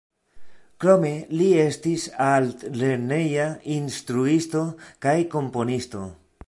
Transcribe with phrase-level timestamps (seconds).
[0.83, 4.65] Krome li estis altlerneja instruisto
[5.07, 6.09] kaj komponisto.